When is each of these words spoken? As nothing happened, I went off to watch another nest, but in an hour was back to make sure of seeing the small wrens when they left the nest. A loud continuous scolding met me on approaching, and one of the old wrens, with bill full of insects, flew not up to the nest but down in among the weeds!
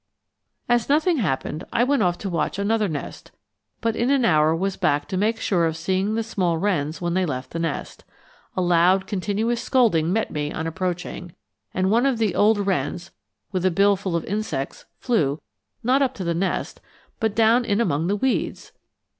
As 0.67 0.89
nothing 0.89 1.17
happened, 1.19 1.63
I 1.71 1.83
went 1.83 2.01
off 2.01 2.17
to 2.17 2.27
watch 2.31 2.57
another 2.57 2.87
nest, 2.87 3.29
but 3.81 3.95
in 3.95 4.09
an 4.09 4.25
hour 4.25 4.55
was 4.55 4.75
back 4.75 5.07
to 5.09 5.15
make 5.15 5.39
sure 5.39 5.67
of 5.67 5.77
seeing 5.77 6.15
the 6.15 6.23
small 6.23 6.57
wrens 6.57 7.01
when 7.01 7.13
they 7.13 7.23
left 7.23 7.51
the 7.51 7.59
nest. 7.59 8.03
A 8.57 8.63
loud 8.63 9.05
continuous 9.05 9.61
scolding 9.61 10.11
met 10.11 10.31
me 10.31 10.51
on 10.51 10.65
approaching, 10.65 11.35
and 11.71 11.91
one 11.91 12.07
of 12.07 12.17
the 12.17 12.33
old 12.33 12.65
wrens, 12.65 13.11
with 13.51 13.75
bill 13.75 13.95
full 13.95 14.15
of 14.15 14.25
insects, 14.25 14.85
flew 14.97 15.39
not 15.83 16.01
up 16.01 16.15
to 16.15 16.23
the 16.23 16.33
nest 16.33 16.81
but 17.19 17.35
down 17.35 17.63
in 17.63 17.79
among 17.79 18.07
the 18.07 18.15
weeds! 18.15 18.71